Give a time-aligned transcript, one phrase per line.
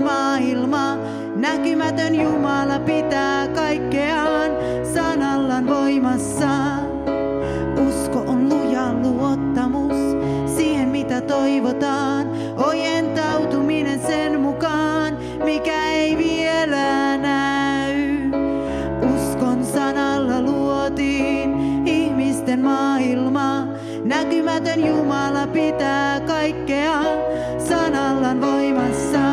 [0.00, 0.96] maailma.
[1.36, 4.50] Näkymätön Jumala pitää kaikkeaan
[4.94, 6.48] sanallan voimassa.
[7.88, 9.96] Usko on luja luottamus
[10.56, 12.26] siihen mitä toivotaan.
[12.56, 18.30] Ojentautuminen sen mukaan, mikä ei vielä näy.
[19.14, 21.54] Uskon sanalla luotiin
[21.86, 23.66] ihmisten maailma.
[24.04, 27.02] Näkymätön Jumala pitää kaikkea
[27.58, 29.29] sanallan voimassa.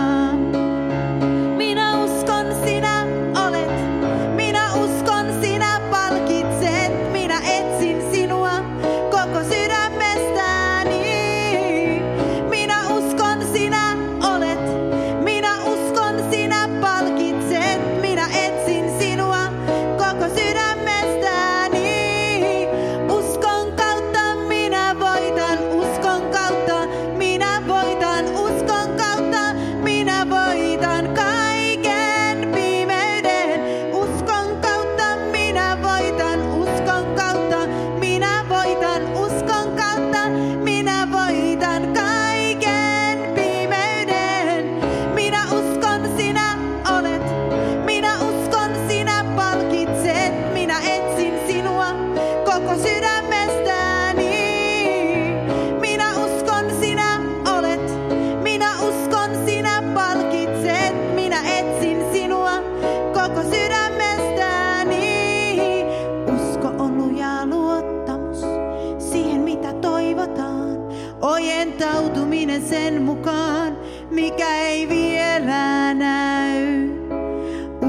[72.70, 73.78] Sen mukaan,
[74.12, 76.90] mikä ei vielä näy.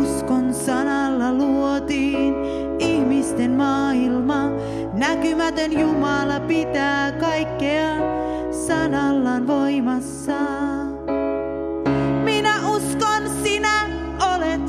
[0.03, 2.35] Uskon sanalla luotiin
[2.79, 4.18] ihmisten maailma.
[4.99, 7.97] Näkymätön Jumala pitää kaikkea
[8.67, 10.39] sanallan voimassa.
[12.25, 13.87] Minä uskon, sinä
[14.35, 14.61] olet.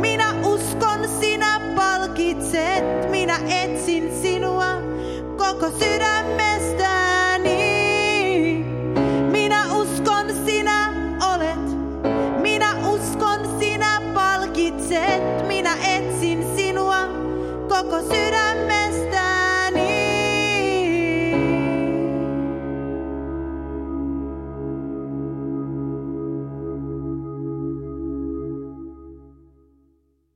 [0.00, 3.10] Minä uskon, sinä palkitset.
[3.10, 4.82] Minä etsin sinua
[5.36, 7.54] koko sydämestäni.
[9.30, 10.92] Minä uskon, sinä
[11.34, 11.76] olet.
[12.42, 15.46] Minä uskon, sinä palkitset.
[15.48, 16.98] Minä etsin sinua
[17.68, 18.15] koko sydämestäni.